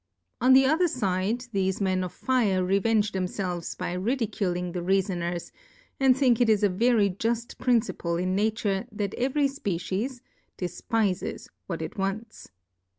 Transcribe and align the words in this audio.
On 0.41 0.53
the 0.53 0.65
other 0.65 0.87
Side, 0.87 1.41
thefe 1.53 1.79
Men 1.79 2.03
of 2.03 2.11
Fire 2.11 2.63
revenge 2.65 3.11
themfelves 3.11 3.77
by 3.77 3.93
ridiculing 3.93 4.73
theReafoners; 4.73 5.51
and 5.99 6.17
think 6.17 6.41
it 6.41 6.49
is 6.49 6.63
a 6.63 6.69
very 6.69 7.15
)ull 7.23 7.35
Principle 7.59 8.17
in 8.17 8.33
Nature, 8.33 8.87
that 8.91 9.13
every 9.13 9.47
Species 9.47 10.23
defpifes 10.59 11.49
what 11.67 11.83
it 11.83 11.99
wants. 11.99 12.49